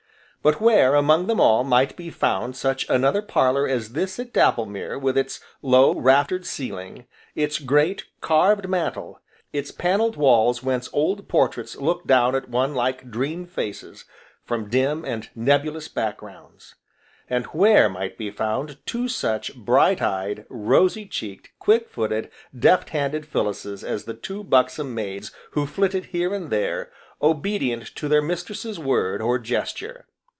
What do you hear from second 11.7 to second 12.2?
looked